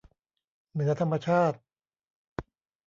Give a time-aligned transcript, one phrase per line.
[0.71, 1.57] เหนือธรรมชาติ